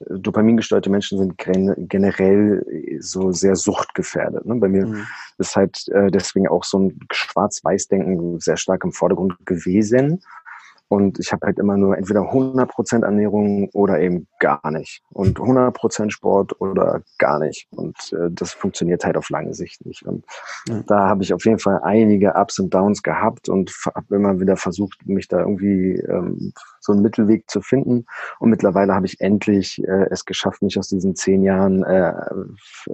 [0.09, 1.37] dopamingesteuerte Menschen sind
[1.89, 2.65] generell
[3.01, 4.45] so sehr suchtgefährdet.
[4.47, 4.57] Ne?
[4.57, 5.07] Bei mir mhm.
[5.39, 10.23] ist halt äh, deswegen auch so ein Schwarz-Weiß-Denken sehr stark im Vordergrund gewesen.
[10.93, 15.01] Und ich habe halt immer nur entweder 100% Ernährung oder eben gar nicht.
[15.09, 17.67] Und 100% Sport oder gar nicht.
[17.71, 20.03] Und äh, das funktioniert halt auf lange Sicht nicht.
[20.03, 20.27] Und
[20.69, 20.83] ja.
[20.87, 24.59] da habe ich auf jeden Fall einige Ups und Downs gehabt und habe immer wieder
[24.59, 28.07] versucht, mich da irgendwie ähm, so einen Mittelweg zu finden.
[28.39, 32.13] Und mittlerweile habe ich endlich äh, es geschafft, mich aus diesen zehn Jahren, äh,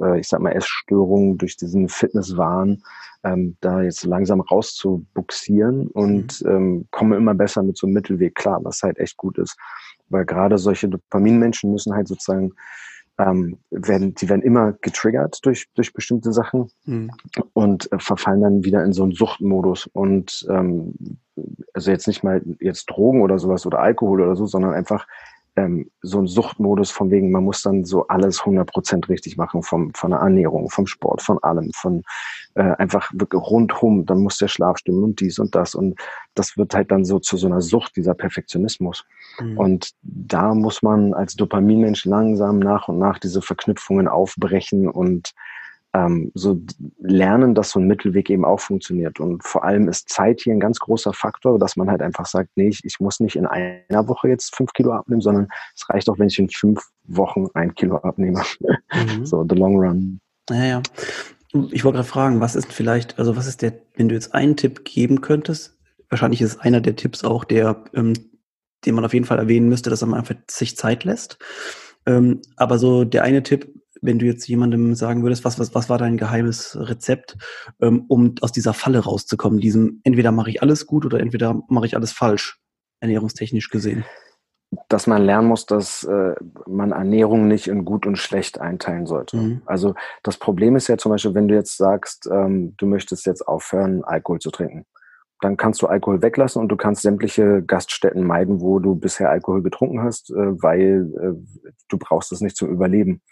[0.00, 2.82] äh, ich sag mal, Essstörungen durch diesen Fitnesswahn
[3.24, 6.50] ähm, da jetzt langsam rauszubuxieren und mhm.
[6.50, 9.56] ähm, komme immer besser mit so einem Mittelweg klar, was halt echt gut ist.
[10.10, 12.52] Weil gerade solche Dopaminmenschen müssen halt sozusagen
[13.18, 17.10] ähm, werden, die werden immer getriggert durch, durch bestimmte Sachen mhm.
[17.52, 19.88] und äh, verfallen dann wieder in so einen Suchtmodus.
[19.92, 20.94] Und ähm,
[21.74, 25.06] also jetzt nicht mal jetzt Drogen oder sowas oder Alkohol oder so, sondern einfach
[25.58, 29.92] ähm, so ein Suchtmodus von wegen, man muss dann so alles 100% richtig machen, vom,
[29.94, 32.02] von der Ernährung, vom Sport, von allem, von
[32.54, 35.98] äh, einfach wirklich rundum, dann muss der Schlaf stimmen und dies und das und
[36.34, 39.04] das wird halt dann so zu so einer Sucht, dieser Perfektionismus.
[39.40, 39.58] Mhm.
[39.58, 45.32] Und da muss man als Dopaminmensch langsam nach und nach diese Verknüpfungen aufbrechen und
[45.94, 46.60] ähm, so
[46.98, 49.20] lernen, dass so ein Mittelweg eben auch funktioniert.
[49.20, 52.50] Und vor allem ist Zeit hier ein ganz großer Faktor, dass man halt einfach sagt,
[52.56, 56.08] nee, ich, ich muss nicht in einer Woche jetzt fünf Kilo abnehmen, sondern es reicht
[56.10, 58.42] auch, wenn ich in fünf Wochen ein Kilo abnehme.
[58.92, 59.24] Mhm.
[59.24, 60.20] so, the long run.
[60.50, 60.82] Ja, ja.
[61.70, 64.56] Ich wollte gerade fragen, was ist vielleicht, also was ist der, wenn du jetzt einen
[64.56, 65.78] Tipp geben könntest,
[66.10, 68.12] wahrscheinlich ist einer der Tipps auch der, ähm,
[68.84, 71.38] den man auf jeden Fall erwähnen müsste, dass man einfach sich Zeit lässt.
[72.06, 75.88] Ähm, aber so der eine Tipp, wenn du jetzt jemandem sagen würdest, was, was, was
[75.88, 77.36] war dein geheimes Rezept,
[77.80, 81.86] ähm, um aus dieser Falle rauszukommen, diesem entweder mache ich alles gut oder entweder mache
[81.86, 82.60] ich alles falsch,
[83.00, 84.04] ernährungstechnisch gesehen?
[84.88, 86.34] Dass man lernen muss, dass äh,
[86.66, 89.38] man Ernährung nicht in gut und schlecht einteilen sollte.
[89.38, 89.62] Mhm.
[89.64, 93.48] Also das Problem ist ja zum Beispiel, wenn du jetzt sagst, ähm, du möchtest jetzt
[93.48, 94.84] aufhören, Alkohol zu trinken
[95.40, 99.62] dann kannst du Alkohol weglassen und du kannst sämtliche Gaststätten meiden, wo du bisher Alkohol
[99.62, 103.22] getrunken hast, äh, weil äh, du brauchst es nicht zum Überleben.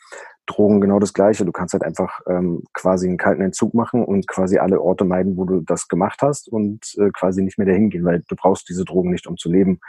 [0.47, 1.45] Drogen genau das Gleiche.
[1.45, 5.37] Du kannst halt einfach ähm, quasi einen kalten Entzug machen und quasi alle Orte meiden,
[5.37, 8.69] wo du das gemacht hast und äh, quasi nicht mehr dahin gehen, weil du brauchst
[8.69, 9.81] diese Drogen nicht, um zu leben.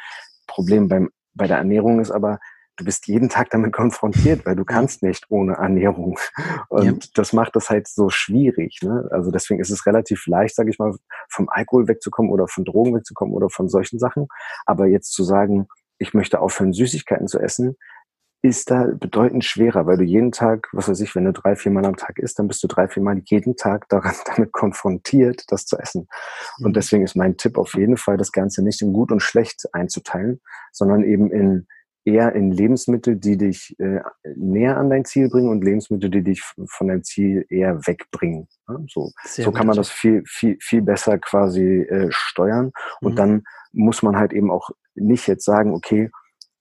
[0.47, 2.39] Problem beim, bei der Ernährung ist aber,
[2.77, 6.17] du bist jeden Tag damit konfrontiert, weil du kannst nicht ohne Ernährung.
[6.69, 7.11] Und ja.
[7.15, 8.79] das macht das halt so schwierig.
[8.83, 9.07] Ne?
[9.11, 10.95] Also deswegen ist es relativ leicht, sage ich mal,
[11.29, 14.27] vom Alkohol wegzukommen oder von Drogen wegzukommen oder von solchen Sachen.
[14.65, 15.67] Aber jetzt zu sagen,
[15.97, 17.75] ich möchte aufhören, Süßigkeiten zu essen,
[18.41, 21.71] ist da bedeutend schwerer, weil du jeden Tag, was weiß ich, wenn du drei, vier
[21.71, 25.43] Mal am Tag isst, dann bist du drei, vier Mal jeden Tag daran, damit konfrontiert,
[25.49, 26.07] das zu essen.
[26.59, 26.73] Und mhm.
[26.73, 30.39] deswegen ist mein Tipp auf jeden Fall, das Ganze nicht in gut und schlecht einzuteilen,
[30.71, 31.67] sondern eben in
[32.07, 33.99] eher in Lebensmittel, die dich äh,
[34.35, 38.47] näher an dein Ziel bringen und Lebensmittel, die dich von deinem Ziel eher wegbringen.
[38.69, 42.71] Ja, so so kann man das viel, viel, viel besser quasi äh, steuern.
[43.01, 43.15] Und mhm.
[43.17, 46.09] dann muss man halt eben auch nicht jetzt sagen, okay,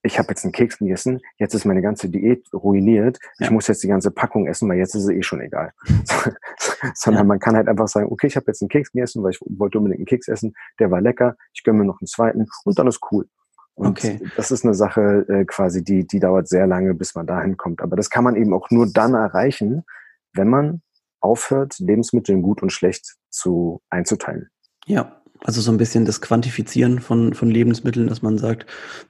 [0.07, 3.45] ich habe jetzt einen Keks gegessen, jetzt ist meine ganze Diät ruiniert, ja.
[3.45, 5.73] ich muss jetzt die ganze Packung essen, weil jetzt ist es eh schon egal.
[6.95, 7.27] Sondern ja.
[7.27, 9.77] man kann halt einfach sagen, okay, ich habe jetzt einen Keks gegessen, weil ich wollte
[9.77, 12.87] unbedingt einen Keks essen, der war lecker, ich gönne mir noch einen zweiten und dann
[12.87, 13.27] ist cool.
[13.75, 14.19] Und okay.
[14.35, 17.81] das ist eine Sache äh, quasi, die, die dauert sehr lange, bis man dahin kommt.
[17.81, 19.83] Aber das kann man eben auch nur dann erreichen,
[20.33, 20.81] wenn man
[21.19, 24.49] aufhört, Lebensmittel gut und schlecht zu einzuteilen.
[24.87, 28.65] Ja, also so ein bisschen das Quantifizieren von, von Lebensmitteln, dass man sagt,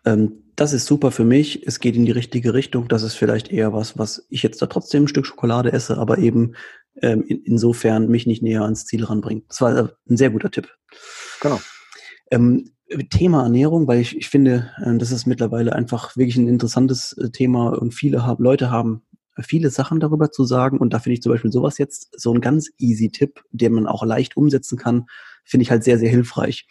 [0.06, 3.52] ähm, das ist super für mich, es geht in die richtige Richtung, das ist vielleicht
[3.52, 6.56] eher was, was ich jetzt da trotzdem ein Stück Schokolade esse, aber eben
[7.02, 9.46] ähm, in, insofern mich nicht näher ans Ziel ranbringt.
[9.50, 10.68] Das war äh, ein sehr guter Tipp.
[11.42, 11.60] Genau.
[12.32, 12.72] Ähm,
[13.10, 17.30] Thema Ernährung, weil ich, ich finde, äh, das ist mittlerweile einfach wirklich ein interessantes äh,
[17.30, 19.04] Thema und viele haben, Leute haben
[19.44, 22.42] viele Sachen darüber zu sagen und da finde ich zum Beispiel sowas jetzt so ein
[22.42, 25.06] ganz easy Tipp, den man auch leicht umsetzen kann,
[25.44, 26.68] finde ich halt sehr, sehr hilfreich.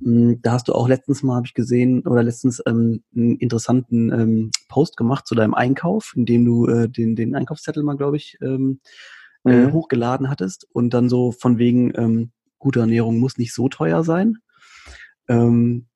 [0.00, 4.12] Mm, da hast du auch letztens mal, habe ich gesehen, oder letztens ähm, einen interessanten
[4.12, 8.16] ähm, Post gemacht zu deinem Einkauf, in dem du äh, den, den Einkaufszettel mal, glaube
[8.16, 8.80] ich, ähm,
[9.44, 9.68] äh, mhm.
[9.68, 14.04] äh, hochgeladen hattest und dann so von wegen, ähm, gute Ernährung muss nicht so teuer
[14.04, 14.38] sein.
[15.28, 15.86] Ähm,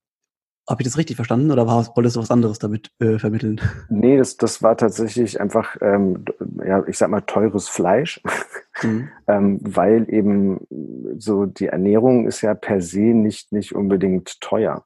[0.69, 3.61] habe ich das richtig verstanden oder war, wolltest du was anderes damit äh, vermitteln?
[3.89, 6.25] Nee, das, das war tatsächlich einfach, ähm,
[6.65, 8.21] ja, ich sag mal, teures Fleisch,
[8.83, 9.09] mhm.
[9.27, 10.61] ähm, weil eben
[11.19, 14.85] so die Ernährung ist ja per se nicht, nicht unbedingt teuer.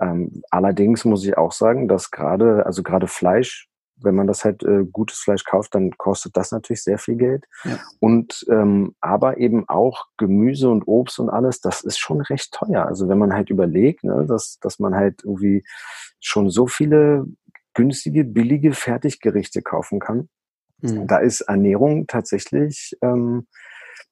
[0.00, 3.69] Ähm, allerdings muss ich auch sagen, dass gerade, also gerade Fleisch
[4.02, 7.44] wenn man das halt äh, gutes Fleisch kauft, dann kostet das natürlich sehr viel Geld.
[7.64, 7.78] Ja.
[7.98, 12.86] Und ähm, aber eben auch Gemüse und Obst und alles, das ist schon recht teuer.
[12.86, 15.64] Also wenn man halt überlegt, ne, dass, dass man halt irgendwie
[16.20, 17.26] schon so viele
[17.74, 20.28] günstige, billige Fertiggerichte kaufen kann.
[20.80, 21.06] Mhm.
[21.06, 23.46] Da ist Ernährung tatsächlich ähm,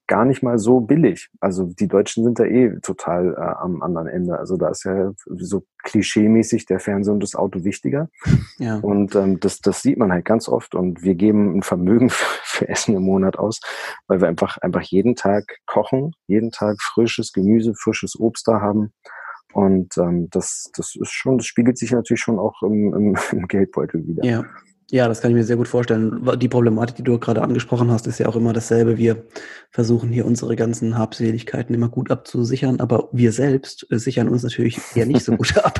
[0.09, 1.29] gar nicht mal so billig.
[1.39, 4.37] Also die Deutschen sind da eh total äh, am anderen Ende.
[4.37, 8.09] Also da ist ja so klischeemäßig der Fernseher und das Auto wichtiger.
[8.57, 8.75] Ja.
[8.79, 10.75] Und ähm, das, das sieht man halt ganz oft.
[10.75, 13.61] Und wir geben ein Vermögen für, für Essen im Monat aus,
[14.07, 18.91] weil wir einfach, einfach jeden Tag kochen, jeden Tag frisches Gemüse, frisches Obst da haben.
[19.53, 23.47] Und ähm, das, das ist schon, das spiegelt sich natürlich schon auch im, im, im
[23.47, 24.25] Geldbeutel wieder.
[24.25, 24.43] Ja.
[24.91, 26.27] Ja, das kann ich mir sehr gut vorstellen.
[26.39, 28.97] Die Problematik, die du gerade angesprochen hast, ist ja auch immer dasselbe.
[28.97, 29.23] Wir
[29.69, 34.79] versuchen hier unsere ganzen Habseligkeiten immer gut abzusichern, aber wir selbst äh, sichern uns natürlich
[34.95, 35.79] eher nicht so gut ab,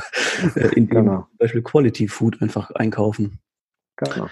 [0.56, 1.22] äh, indem genau.
[1.22, 3.40] zum Beispiel Quality Food einfach einkaufen.
[3.96, 4.30] Genau.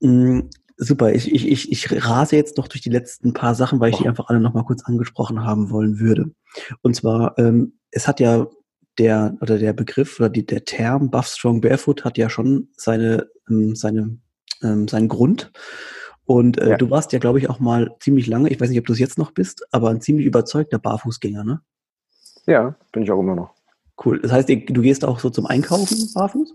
[0.00, 3.90] Mhm, super, ich, ich, ich, ich rase jetzt noch durch die letzten paar Sachen, weil
[3.90, 6.32] ich die einfach alle nochmal kurz angesprochen haben wollen würde.
[6.82, 8.48] Und zwar, ähm, es hat ja
[8.98, 13.28] der oder der Begriff oder die, der Term Buff Strong Barefoot hat ja schon seine,
[13.48, 14.18] ähm, seine,
[14.62, 15.52] ähm, seinen Grund.
[16.24, 16.76] Und äh, ja.
[16.76, 18.98] du warst ja, glaube ich, auch mal ziemlich lange, ich weiß nicht, ob du es
[18.98, 21.60] jetzt noch bist, aber ein ziemlich überzeugter Barfußgänger, ne?
[22.46, 23.54] Ja, bin ich auch immer noch.
[24.04, 24.20] Cool.
[24.20, 26.54] Das heißt, du gehst auch so zum Einkaufen barfuß?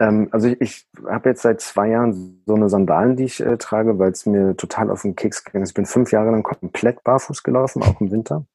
[0.00, 3.56] Ähm, also ich, ich habe jetzt seit zwei Jahren so eine Sandalen, die ich äh,
[3.58, 5.70] trage, weil es mir total auf den Keks gegangen ist.
[5.70, 8.46] Ich bin fünf Jahre lang komplett barfuß gelaufen, auch im Winter.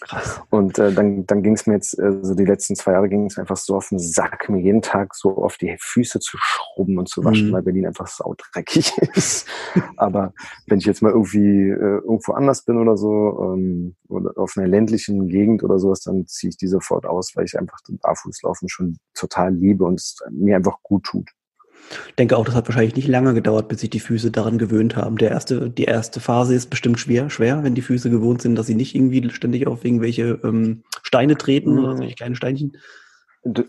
[0.00, 0.40] Krass.
[0.50, 3.26] Und äh, dann, dann ging es mir jetzt, äh, so die letzten zwei Jahre ging
[3.26, 6.98] es einfach so auf den Sack, mir jeden Tag so auf die Füße zu schrubben
[6.98, 7.52] und zu waschen, mhm.
[7.52, 9.46] weil Berlin einfach saudreckig ist.
[9.96, 10.32] Aber
[10.66, 14.66] wenn ich jetzt mal irgendwie äh, irgendwo anders bin oder so, ähm, oder auf einer
[14.66, 18.68] ländlichen Gegend oder sowas, dann ziehe ich die sofort aus, weil ich einfach den Barfußlaufen
[18.68, 21.30] schon total liebe und es mir einfach gut tut.
[22.08, 24.96] Ich denke auch, das hat wahrscheinlich nicht lange gedauert, bis sich die Füße daran gewöhnt
[24.96, 25.16] haben.
[25.16, 28.66] Der erste, die erste Phase ist bestimmt schwer, schwer, wenn die Füße gewohnt sind, dass
[28.66, 31.78] sie nicht irgendwie ständig auf irgendwelche ähm, Steine treten mhm.
[31.78, 32.76] oder irgendwelche kleinen Steinchen.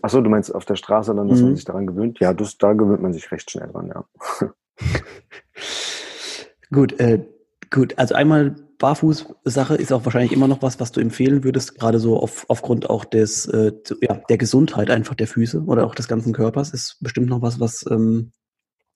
[0.02, 1.46] Achso, du meinst auf der Straße dann, dass mhm.
[1.46, 2.20] man sich daran gewöhnt?
[2.20, 4.04] Ja, das, da gewöhnt man sich recht schnell dran, ja.
[6.70, 7.24] gut, äh,
[7.72, 7.98] gut.
[7.98, 12.18] Also einmal Barfuß-Sache ist auch wahrscheinlich immer noch was, was du empfehlen würdest, gerade so
[12.18, 16.32] auf, aufgrund auch des, äh, ja, der Gesundheit einfach der Füße oder auch des ganzen
[16.32, 18.32] Körpers, ist bestimmt noch was, was ähm,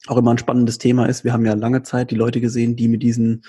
[0.07, 1.25] auch immer ein spannendes Thema ist.
[1.25, 3.43] Wir haben ja lange Zeit die Leute gesehen, die mit diesen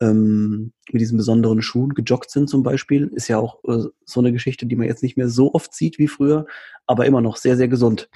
[0.00, 3.08] ähm, mit diesen besonderen Schuhen gejoggt sind zum Beispiel.
[3.14, 5.98] Ist ja auch äh, so eine Geschichte, die man jetzt nicht mehr so oft sieht
[5.98, 6.46] wie früher,
[6.86, 8.08] aber immer noch sehr, sehr gesund.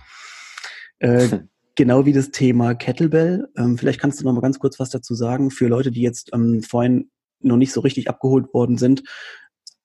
[0.99, 1.41] Äh.
[1.75, 3.49] Genau wie das Thema Kettlebell.
[3.57, 6.31] Ähm, vielleicht kannst du noch mal ganz kurz was dazu sagen für Leute, die jetzt
[6.35, 9.03] ähm, vorhin noch nicht so richtig abgeholt worden sind.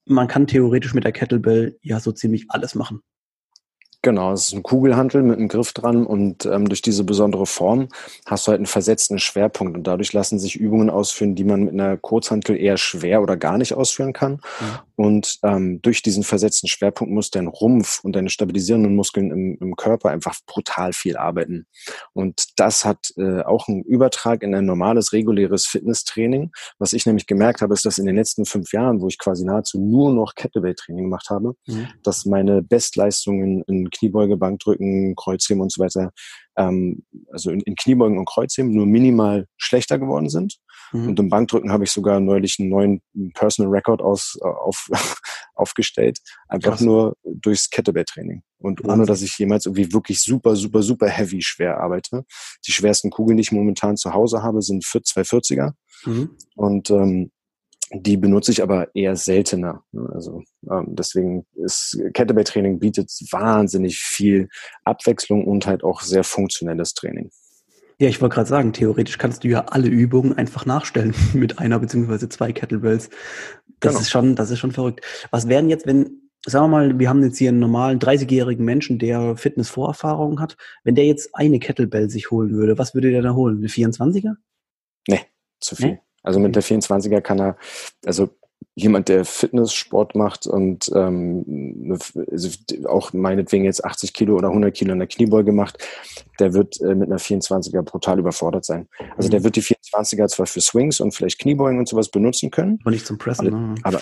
[0.05, 3.01] Man kann theoretisch mit der Kettlebell ja so ziemlich alles machen.
[4.03, 7.89] Genau, es ist ein Kugelhantel mit einem Griff dran und ähm, durch diese besondere Form
[8.25, 11.73] hast du halt einen versetzten Schwerpunkt und dadurch lassen sich Übungen ausführen, die man mit
[11.73, 14.33] einer Kurzhantel eher schwer oder gar nicht ausführen kann.
[14.33, 14.79] Mhm.
[14.97, 19.75] Und ähm, durch diesen versetzten Schwerpunkt muss dein Rumpf und deine stabilisierenden Muskeln im, im
[19.75, 21.67] Körper einfach brutal viel arbeiten.
[22.13, 26.51] Und das hat äh, auch einen Übertrag in ein normales, reguläres Fitnesstraining.
[26.79, 29.45] Was ich nämlich gemerkt habe, ist, dass in den letzten fünf Jahren, wo ich quasi
[29.45, 31.89] nahezu nur noch Kettlebell-Training gemacht habe, mhm.
[32.03, 36.11] dass meine Bestleistungen in Kniebeuge, Bankdrücken, Kreuzheben und so weiter,
[36.57, 40.57] ähm, also in, in Kniebeugen und Kreuzheben nur minimal schlechter geworden sind.
[40.91, 41.09] Mhm.
[41.09, 43.01] Und im Bankdrücken habe ich sogar neulich einen neuen
[43.33, 44.87] Personal Record aus, äh, auf,
[45.55, 46.19] aufgestellt.
[46.47, 46.81] Einfach Krass.
[46.81, 48.43] nur durchs Kettlebell-Training.
[48.59, 52.25] Und ohne, dass ich jemals irgendwie wirklich super, super, super heavy schwer arbeite.
[52.65, 55.73] Die schwersten Kugeln, die ich momentan zu Hause habe, sind 240er.
[56.05, 56.31] Mhm.
[56.55, 57.31] Und ähm,
[57.91, 59.83] die benutze ich aber eher seltener.
[59.91, 60.09] Ne?
[60.13, 64.49] Also ähm, deswegen ist Kettlebell-Training bietet wahnsinnig viel
[64.83, 67.29] Abwechslung und halt auch sehr funktionelles Training.
[67.99, 71.79] Ja, ich wollte gerade sagen, theoretisch kannst du ja alle Übungen einfach nachstellen mit einer
[71.79, 73.09] beziehungsweise zwei Kettlebells.
[73.79, 74.01] Das genau.
[74.01, 75.01] ist schon, das ist schon verrückt.
[75.31, 78.99] Was wären jetzt, wenn, sagen wir mal, wir haben jetzt hier einen normalen 30-jährigen Menschen,
[78.99, 83.33] der Fitness-Vorerfahrung hat, wenn der jetzt eine Kettlebell sich holen würde, was würde der da
[83.33, 83.57] holen?
[83.57, 84.35] Eine 24er?
[85.07, 85.21] Nee,
[85.59, 85.91] zu viel.
[85.91, 86.01] Nee?
[86.23, 87.57] Also mit der 24er kann er,
[88.05, 88.29] also
[88.75, 91.97] jemand, der Fitnesssport macht und ähm,
[92.31, 92.49] also
[92.85, 95.83] auch meinetwegen jetzt 80 Kilo oder 100 Kilo in der Kniebeuge macht,
[96.39, 98.87] der wird äh, mit einer 24er brutal überfordert sein.
[99.15, 99.31] Also mhm.
[99.31, 102.77] der wird die 24er zwar für Swings und vielleicht Kniebeugen und sowas benutzen können.
[102.83, 103.47] Aber nicht zum Pressen.
[103.47, 103.75] Aber, ne?
[103.81, 104.01] aber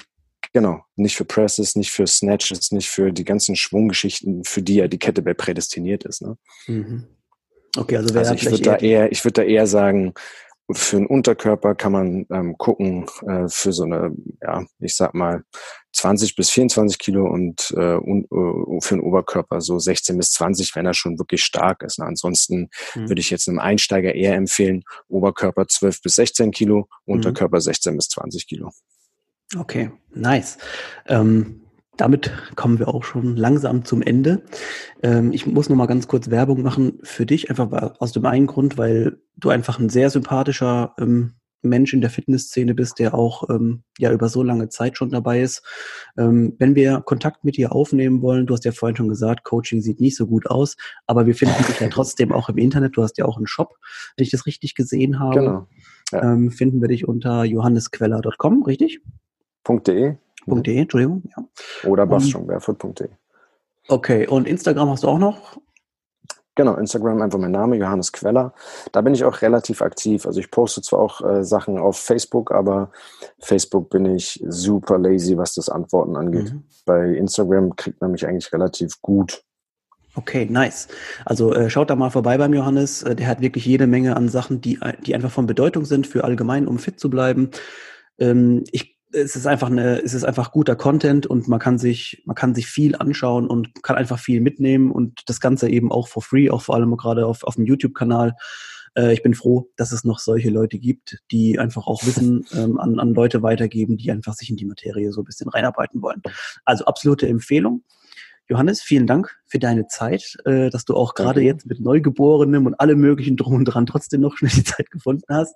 [0.52, 4.90] genau, nicht für Presses, nicht für Snatches, nicht für die ganzen Schwunggeschichten, für die ja
[4.90, 6.22] die Kettlebell prädestiniert ist.
[6.22, 6.38] Ne?
[6.68, 7.06] Mhm.
[7.78, 10.14] Okay, also, also ich würde da eher, ich würde da eher sagen,
[10.72, 15.44] für den Unterkörper kann man ähm, gucken äh, für so eine, ja, ich sag mal
[15.94, 20.76] 20 bis 24 Kilo und, äh, und äh, für den Oberkörper so 16 bis 20,
[20.76, 22.00] wenn er schon wirklich stark ist.
[22.00, 22.06] Ne?
[22.06, 23.10] Ansonsten mhm.
[23.10, 27.16] würde ich jetzt einem Einsteiger eher empfehlen, Oberkörper 12 bis 16 Kilo, mhm.
[27.16, 27.62] Unterkörper mhm.
[27.62, 28.72] 16 bis 20 Kilo.
[29.56, 30.58] Okay, nice.
[31.08, 31.65] Ähm,
[31.98, 34.44] damit kommen wir auch schon langsam zum Ende.
[35.04, 38.48] Ähm, ich muss noch mal ganz kurz Werbung machen für dich, einfach aus dem einen
[38.48, 43.50] Grund, weil du einfach ein sehr sympathischer ähm, Mensch in der Fitnessszene bist, der auch
[43.50, 45.64] ähm, ja über so lange Zeit schon dabei ist.
[46.16, 50.00] Wenn wir Kontakt mit dir aufnehmen wollen, du hast ja vorhin schon gesagt, Coaching sieht
[50.00, 50.78] nicht so gut aus,
[51.08, 52.96] aber wir finden dich ja trotzdem auch im Internet.
[52.96, 53.80] Du hast ja auch einen Shop,
[54.16, 55.40] wenn ich das richtig gesehen habe.
[55.40, 55.68] Genau.
[56.12, 56.52] Ja.
[56.52, 59.02] Finden wir dich unter johannesqueller.com, richtig?
[59.68, 60.18] .de.
[60.46, 61.24] .de, Entschuldigung.
[61.36, 61.90] Ja.
[61.90, 63.10] Oder bastianbarefoot.de.
[63.88, 65.58] Okay, und Instagram hast du auch noch?
[66.56, 68.54] Genau, Instagram einfach mein Name, Johannes Queller.
[68.94, 70.26] Da bin ich auch relativ aktiv.
[70.26, 72.92] Also ich poste zwar auch äh, Sachen auf Facebook, aber
[73.40, 76.54] Facebook bin ich super lazy, was das Antworten angeht.
[76.54, 76.64] Mhm.
[76.86, 79.44] Bei Instagram kriegt man mich eigentlich relativ gut.
[80.16, 80.88] Okay, nice.
[81.26, 83.04] Also äh, schaut da mal vorbei beim Johannes.
[83.04, 86.24] Äh, der hat wirklich jede Menge an Sachen, die, die einfach von Bedeutung sind für
[86.24, 87.52] allgemein, um fit zu bleiben.
[88.18, 92.22] Ähm, ich es ist einfach eine, es ist einfach guter Content und man kann sich,
[92.26, 96.08] man kann sich viel anschauen und kann einfach viel mitnehmen und das Ganze eben auch
[96.08, 98.36] for free, auch vor allem gerade auf, auf dem YouTube-Kanal.
[98.96, 102.80] Äh, ich bin froh, dass es noch solche Leute gibt, die einfach auch Wissen ähm,
[102.80, 106.22] an, an Leute weitergeben, die einfach sich in die Materie so ein bisschen reinarbeiten wollen.
[106.66, 107.84] Also absolute Empfehlung.
[108.48, 112.80] Johannes, vielen Dank für deine Zeit, äh, dass du auch gerade jetzt mit Neugeborenem und
[112.80, 115.56] allem möglichen drum und dran trotzdem noch schnell die Zeit gefunden hast.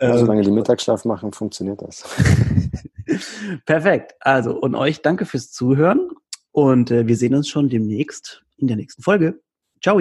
[0.00, 2.04] Ja, solange die ähm, Mittagsschlaf machen, funktioniert das.
[3.66, 4.14] Perfekt.
[4.20, 6.10] Also und euch danke fürs Zuhören
[6.50, 9.40] und äh, wir sehen uns schon demnächst in der nächsten Folge.
[9.82, 10.00] Ciao.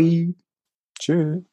[0.99, 1.50] Tschüss.